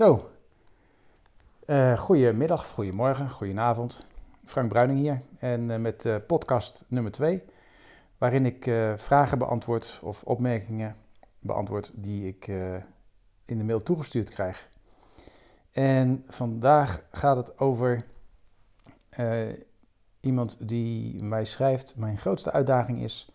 [0.00, 0.30] Zo,
[1.66, 4.06] uh, goedemiddag, goedemorgen, goedenavond.
[4.44, 7.42] Frank Bruining hier en uh, met uh, podcast nummer 2,
[8.18, 10.96] waarin ik vragen beantwoord of opmerkingen
[11.38, 12.46] beantwoord die ik
[13.44, 14.68] in de mail toegestuurd krijg.
[15.70, 18.02] En vandaag gaat het over
[20.20, 23.32] iemand die mij schrijft: Mijn grootste uitdaging is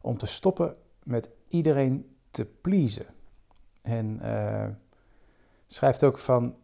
[0.00, 3.06] om te stoppen met iedereen te pleasen.
[3.80, 4.20] En
[5.72, 6.56] schrijft ook van,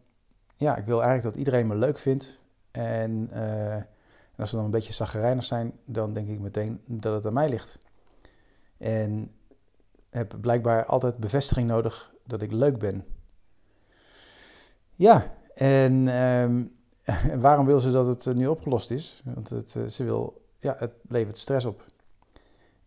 [0.55, 2.39] ja, ik wil eigenlijk dat iedereen me leuk vindt.
[2.71, 3.87] En, uh, en
[4.37, 7.49] als ze dan een beetje zaggerijnig zijn, dan denk ik meteen dat het aan mij
[7.49, 7.77] ligt.
[8.77, 9.31] En
[10.09, 13.05] heb blijkbaar altijd bevestiging nodig dat ik leuk ben.
[14.95, 16.75] Ja, en, um,
[17.41, 19.21] waarom wil ze dat het nu opgelost is?
[19.25, 21.85] Want het, eh, ze wil, ja, het levert stress op.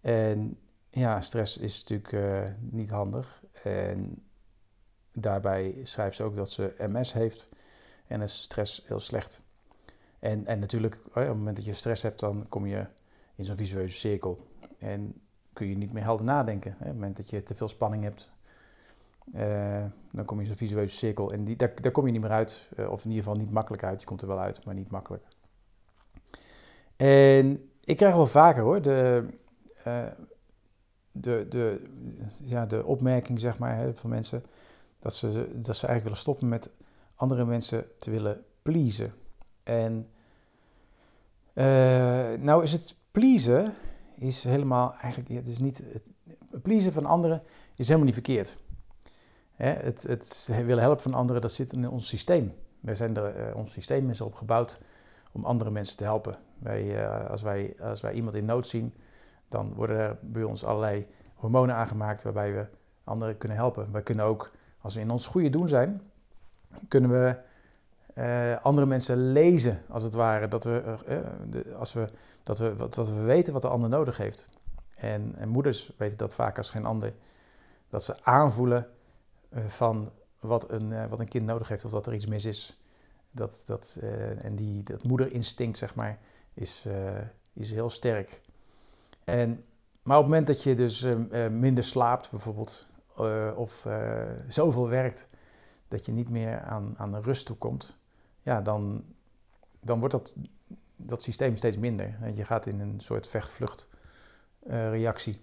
[0.00, 3.42] En ja, stress is natuurlijk niet handig.
[3.62, 4.22] En
[5.12, 7.48] Daarbij schrijft ze ook dat ze MS heeft
[8.06, 9.44] en is stress heel slecht.
[10.18, 12.86] En, en natuurlijk, op het moment dat je stress hebt, dan kom je
[13.34, 14.46] in zo'n visueuze cirkel.
[14.78, 15.20] En
[15.52, 16.72] kun je niet meer helder nadenken.
[16.72, 18.30] Op het moment dat je te veel spanning hebt,
[19.34, 21.32] uh, dan kom je in zo'n visueuze cirkel.
[21.32, 23.50] En die, daar, daar kom je niet meer uit, uh, of in ieder geval niet
[23.50, 24.00] makkelijk uit.
[24.00, 25.24] Je komt er wel uit, maar niet makkelijk.
[26.96, 29.26] En ik krijg wel vaker hoor, de,
[29.86, 30.06] uh,
[31.12, 31.82] de, de,
[32.42, 34.44] ja, de opmerking zeg maar, hè, van mensen
[35.02, 36.70] dat ze, dat ze eigenlijk willen stoppen met
[37.14, 39.14] andere mensen te willen pleasen.
[39.62, 40.08] En
[41.54, 41.64] uh,
[42.38, 43.74] nou is het pleasen
[44.16, 45.82] is helemaal eigenlijk, het is niet,
[46.50, 47.42] het pleasen van anderen
[47.74, 48.58] is helemaal niet verkeerd.
[49.52, 52.54] Hè, het, het willen helpen van anderen, dat zit in ons systeem.
[52.80, 54.80] Wij zijn er, uh, ons systeem is erop gebouwd
[55.32, 56.36] om andere mensen te helpen.
[56.58, 58.94] Wij, uh, als, wij, als wij iemand in nood zien,
[59.48, 62.66] dan worden er bij ons allerlei hormonen aangemaakt waarbij we
[63.04, 63.92] anderen kunnen helpen.
[63.92, 64.50] Wij kunnen ook
[64.82, 66.00] als we in ons goede doen zijn,
[66.88, 67.36] kunnen we
[68.14, 70.48] uh, andere mensen lezen, als het ware.
[70.48, 70.96] Dat we,
[71.50, 72.08] de, als we,
[72.42, 74.48] dat, we, dat we weten wat de ander nodig heeft.
[74.94, 77.12] En, en moeders weten dat vaak als geen ander.
[77.88, 78.88] Dat ze aanvoelen
[79.50, 80.10] uh, van
[80.40, 82.80] wat een, wat een kind nodig heeft of dat er iets mis is.
[83.30, 83.98] Dat, dat,
[84.38, 86.18] en die, dat moederinstinct, zeg maar,
[86.54, 86.86] is,
[87.52, 88.40] is heel sterk.
[89.24, 89.64] En,
[90.02, 91.06] maar op het moment dat je dus
[91.50, 92.86] minder slaapt, bijvoorbeeld,
[93.20, 95.28] uh, of uh, zoveel werkt
[95.88, 97.96] dat je niet meer aan, aan de rust toekomt,
[98.42, 99.04] ja, dan,
[99.80, 100.36] dan wordt dat,
[100.96, 102.18] dat systeem steeds minder.
[102.20, 103.88] En je gaat in een soort vecht-vlucht
[104.66, 105.40] uh, reactie.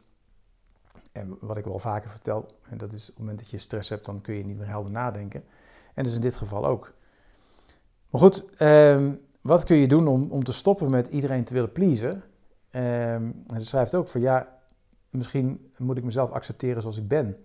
[1.12, 3.90] En wat ik wel vaker vertel, en dat is op het moment dat je stress
[3.90, 5.44] hebt, dan kun je niet meer helder nadenken.
[5.94, 6.94] En dus in dit geval ook.
[8.10, 11.72] Maar goed, um, wat kun je doen om, om te stoppen met iedereen te willen
[11.72, 12.24] pleasen?
[12.72, 14.60] Um, ze schrijft ook van ja,
[15.10, 17.38] misschien moet ik mezelf accepteren zoals ik ben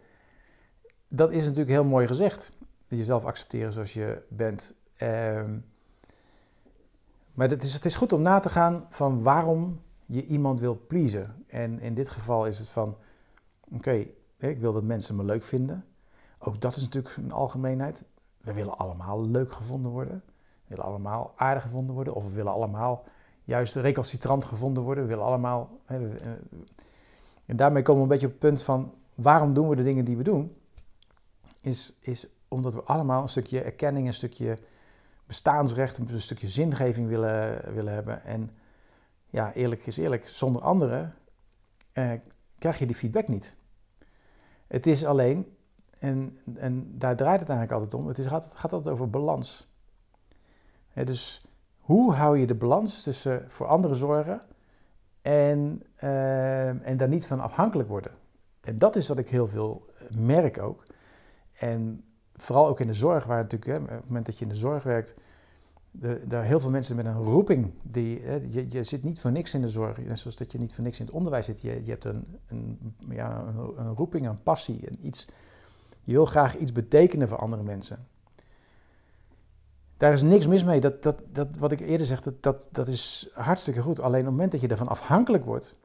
[1.17, 2.53] dat is natuurlijk heel mooi gezegd.
[2.87, 4.75] Jezelf accepteren zoals je bent.
[5.03, 5.43] Uh,
[7.33, 10.81] maar het is, het is goed om na te gaan van waarom je iemand wil
[10.87, 11.45] pleasen.
[11.47, 12.97] En in dit geval is het van,
[13.73, 14.07] oké,
[14.39, 15.85] ik wil dat mensen me leuk vinden.
[16.39, 18.05] Ook dat is natuurlijk een algemeenheid.
[18.41, 20.23] We willen allemaal leuk gevonden worden.
[20.27, 22.15] We willen allemaal aardig gevonden worden.
[22.15, 23.05] Of we willen allemaal
[23.45, 25.05] juist recalcitrant gevonden worden.
[25.05, 25.81] We willen allemaal...
[27.47, 30.05] en daarmee komen we een beetje op het punt van, waarom doen we de dingen
[30.05, 30.57] die we doen?
[31.65, 34.59] Is, is omdat we allemaal een stukje erkenning, een stukje
[35.27, 38.25] bestaansrecht, een stukje zingeving willen, willen hebben.
[38.25, 38.51] En
[39.31, 41.15] ja, eerlijk is eerlijk, zonder anderen
[41.93, 42.11] eh,
[42.59, 43.57] krijg je die feedback niet.
[44.67, 45.57] Het is alleen,
[45.99, 49.69] en, en daar draait het eigenlijk altijd om, het, is, gaat, gaat altijd over balans.
[50.93, 51.43] dus
[51.79, 54.41] hoe hou je de balans tussen voor anderen zorgen
[55.23, 58.13] en, uh, en daar niet van afhankelijk worden?
[58.61, 59.87] En dat is wat ik heel veel
[60.19, 60.83] merk ook.
[61.55, 62.05] En
[62.37, 64.57] vooral ook in de zorg, waar natuurlijk, hè, op het moment dat je in de
[64.57, 65.15] zorg werkt,
[66.25, 67.73] daar heel veel mensen met een roeping.
[67.83, 70.59] Die, hè, je, je zit niet voor niks in de zorg, net zoals dat je
[70.59, 71.63] niet voor niks in het onderwijs zit.
[71.63, 73.45] Je, je hebt een, een, ja,
[73.77, 75.29] een, roeping, een passie, een iets.
[76.03, 78.07] Je wil graag iets betekenen voor andere mensen.
[79.97, 80.81] Daar is niks mis mee.
[80.81, 84.01] Dat, dat, dat, wat ik eerder zeg, dat, dat, dat is hartstikke goed.
[84.01, 85.77] Alleen op het moment dat je ervan afhankelijk wordt,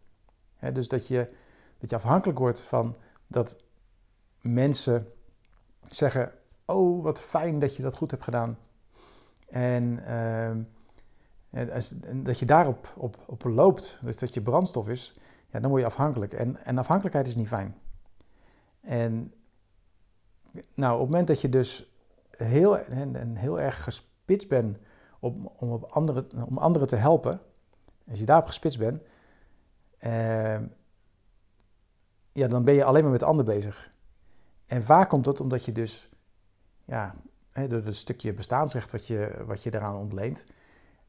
[0.55, 1.33] hè, dus dat je,
[1.77, 2.95] dat je afhankelijk wordt van
[3.27, 3.63] dat
[4.41, 5.07] mensen
[5.89, 6.31] zeggen:
[6.65, 8.57] Oh, wat fijn dat je dat goed hebt gedaan.
[9.49, 10.67] En, en
[12.23, 15.19] dat je daarop op, op loopt, dat je brandstof is,
[15.51, 16.33] ja, dan word je afhankelijk.
[16.33, 17.75] En, en afhankelijkheid is niet fijn.
[18.81, 19.33] En
[20.73, 21.93] nou, op het moment dat je dus
[22.29, 24.77] heel, en, en heel erg gespitst bent
[25.19, 27.41] op, om, op anderen, om anderen te helpen,
[28.09, 29.01] als je daarop gespitst bent,
[29.99, 30.59] uh,
[32.31, 33.89] ja, dan ben je alleen maar met de ander bezig.
[34.69, 36.09] En vaak komt dat omdat je dus
[36.85, 37.15] ja,
[37.53, 40.45] door het stukje bestaansrecht wat je, wat je daaraan ontleent.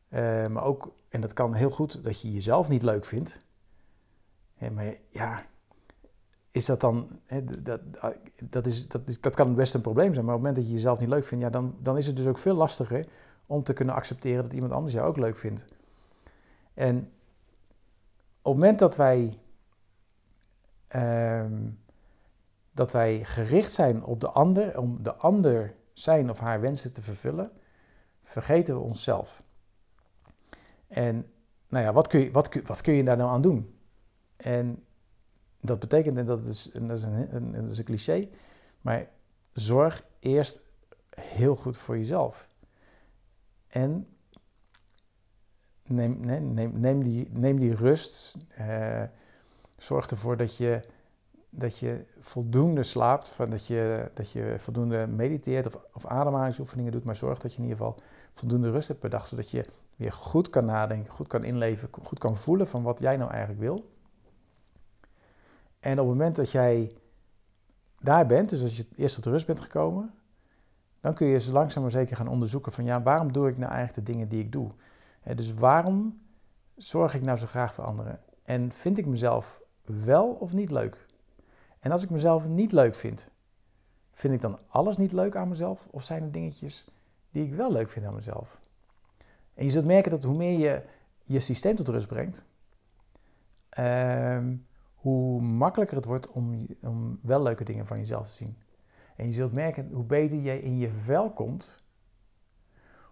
[0.09, 3.41] Eh, maar ook, en dat kan heel goed, dat je jezelf niet leuk vindt.
[4.73, 5.43] Maar ja,
[6.51, 7.21] is dat dan,
[7.59, 7.81] dat,
[8.45, 10.25] dat, is, dat, is, dat kan best een probleem zijn.
[10.25, 12.17] Maar op het moment dat je jezelf niet leuk vindt, ja, dan, dan is het
[12.17, 13.07] dus ook veel lastiger
[13.47, 15.65] om te kunnen accepteren dat iemand anders jou ook leuk vindt.
[16.75, 16.97] En
[18.43, 19.39] op het moment dat wij,
[20.89, 21.69] ehm,
[22.81, 27.03] dat wij gericht zijn op de ander, om de ander zijn of haar wensen te
[27.03, 27.50] vervullen,
[28.23, 29.43] vergeten we onszelf.
[30.88, 31.32] En
[31.69, 33.79] nou ja, wat kun je, wat, wat kun je daar nou aan doen?
[34.37, 34.85] En
[35.61, 38.29] dat betekent, en dat is, en dat is, een, een, dat is een cliché,
[38.81, 39.09] maar
[39.53, 40.61] zorg eerst
[41.11, 42.49] heel goed voor jezelf.
[43.67, 44.09] En
[45.87, 48.37] neem, neem, neem, die, neem die rust.
[48.61, 49.03] Uh,
[49.76, 50.81] zorg ervoor dat je,
[51.50, 57.05] dat je voldoende slaapt, van dat, je, dat je voldoende mediteert of, of ademhalingsoefeningen doet.
[57.05, 57.97] Maar zorg dat je in ieder geval
[58.35, 59.64] voldoende rust hebt per dag, zodat je
[59.97, 63.61] weer goed kan nadenken, goed kan inleven, goed kan voelen van wat jij nou eigenlijk
[63.61, 63.91] wil.
[65.81, 66.93] En op het moment dat jij
[68.00, 70.14] daar bent, dus als je eerst tot rust bent gekomen,
[71.00, 73.73] dan kun je ze langzaam maar zeker gaan onderzoeken van ja, waarom doe ik nou
[73.73, 74.70] eigenlijk de dingen die ik doe?
[75.35, 76.20] dus waarom
[76.76, 78.20] zorg ik nou zo graag voor anderen?
[78.43, 81.06] En vind ik mezelf wel of niet leuk?
[81.81, 83.31] En als ik mezelf niet leuk vind,
[84.12, 85.88] vind ik dan alles niet leuk aan mezelf?
[85.91, 86.87] Of zijn er dingetjes
[87.31, 88.61] die ik wel leuk vind aan mezelf?
[89.55, 90.82] En je zult merken dat hoe meer je
[91.25, 92.44] je systeem tot rust brengt,
[93.69, 94.56] ehm,
[94.94, 98.56] hoe makkelijker het wordt om, om wel leuke dingen van jezelf te zien.
[99.17, 101.83] En je zult merken hoe beter je in je vel komt,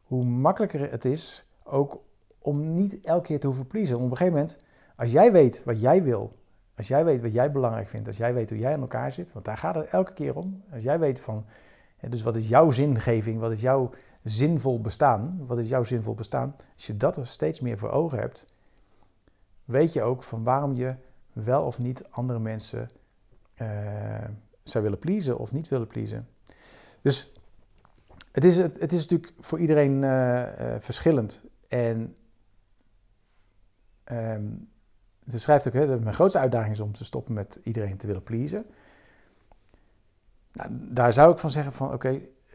[0.02, 2.02] hoe makkelijker het is ook
[2.38, 3.96] om niet elke keer te hoeven pleasen.
[3.96, 4.56] op een gegeven moment,
[4.96, 6.37] als jij weet wat jij wil,
[6.78, 9.32] als jij weet wat jij belangrijk vindt, als jij weet hoe jij in elkaar zit,
[9.32, 10.62] want daar gaat het elke keer om.
[10.72, 11.44] Als jij weet van,
[12.08, 13.90] dus wat is jouw zingeving, wat is jouw
[14.24, 18.18] zinvol bestaan, wat is jouw zinvol bestaan, als je dat er steeds meer voor ogen
[18.18, 18.46] hebt,
[19.64, 20.94] weet je ook van waarom je
[21.32, 22.88] wel of niet andere mensen
[23.62, 23.68] uh,
[24.62, 26.28] zou willen pleasen of niet willen pleasen.
[27.00, 27.32] Dus
[28.32, 31.42] het is, het, is natuurlijk voor iedereen uh, uh, verschillend.
[31.68, 32.16] En
[34.12, 34.68] um,
[35.28, 38.22] ze schrijft ook, hè, mijn grootste uitdaging is om te stoppen met iedereen te willen
[38.22, 38.66] pleasen.
[40.52, 41.94] Nou, daar zou ik van zeggen van, oké,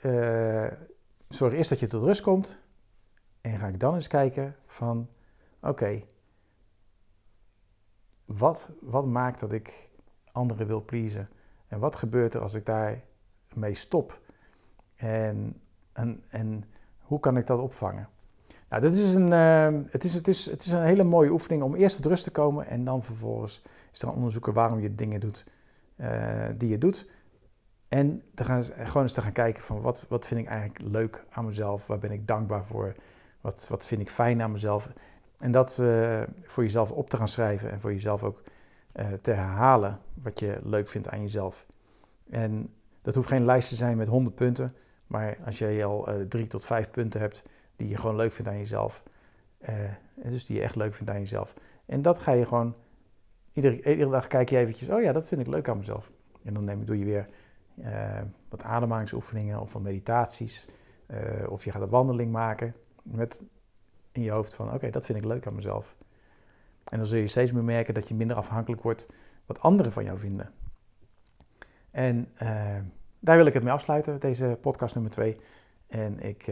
[0.02, 0.78] okay,
[1.30, 2.60] zorg eerst dat je tot rust komt.
[3.42, 5.10] En ga ik dan eens kijken van,
[5.62, 6.04] oké,
[8.25, 9.90] wat, wat maakt dat ik
[10.31, 11.28] anderen wil pleasen?
[11.68, 14.22] En wat gebeurt er als ik daarmee stop?
[14.96, 15.62] En,
[15.94, 16.64] en, en
[16.98, 18.10] hoe kan ik dat opvangen?
[18.74, 21.64] Nou, dit is een, uh, het, is, het, is, het is een hele mooie oefening
[21.64, 23.62] om eerst tot rust te komen en dan vervolgens
[23.92, 25.46] is dan onderzoeken waarom je dingen doet
[25.98, 27.14] uh, die je doet.
[27.88, 31.24] En te gaan, gewoon eens te gaan kijken van wat, wat vind ik eigenlijk leuk
[31.30, 32.96] aan mezelf, waar ben ik dankbaar voor,
[33.42, 34.90] wat, wat vind ik fijn aan mezelf.
[35.38, 38.42] En dat uh, voor jezelf op te gaan schrijven en voor jezelf ook
[38.96, 41.66] uh, te herhalen wat je leuk vindt aan jezelf.
[42.30, 44.76] En dat hoeft geen lijst te zijn met 100 punten,
[45.08, 47.44] maar als jij al drie tot vijf punten hebt
[47.83, 49.03] die je gewoon leuk vindt aan jezelf,
[50.15, 51.53] dus die je echt leuk vindt aan jezelf.
[51.85, 52.75] En dat ga je gewoon,
[53.53, 56.12] iedere, iedere dag kijk je eventjes, oh ja, dat vind ik leuk aan mezelf.
[56.44, 57.27] En dan neem, doe je weer
[58.50, 60.68] wat ademhalingsoefeningen of wat meditaties,
[61.47, 63.44] of je gaat een wandeling maken met
[64.11, 65.95] in je hoofd van oké, dat vind ik leuk aan mezelf.
[66.83, 69.07] En dan zul je steeds meer merken dat je minder afhankelijk wordt
[69.45, 70.52] wat anderen van jou vinden.
[71.92, 72.33] En
[73.19, 75.37] daar wil ik het mee afsluiten, deze podcast nummer 2.
[75.87, 76.52] En ik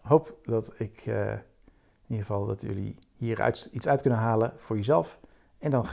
[0.00, 4.76] hoop dat ik uh, in ieder geval dat jullie hier iets uit kunnen halen voor
[4.76, 5.20] jezelf.
[5.58, 5.86] En dan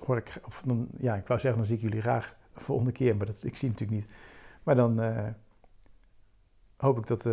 [0.00, 2.92] hoor ik, of dan, ja, ik wou zeggen, dan zie ik jullie graag de volgende
[2.92, 4.10] keer, maar dat, ik zie natuurlijk niet.
[4.62, 5.00] Maar dan
[6.76, 7.24] hoop ik dat,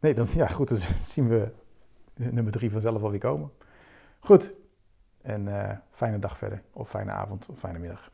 [0.00, 0.78] nee, dan, ja goed, dan
[1.14, 1.52] zien we
[2.14, 3.50] nummer drie vanzelf alweer komen.
[4.18, 4.54] Goed,
[5.22, 8.10] en fijne dag verder, of fijne avond, of fijne middag.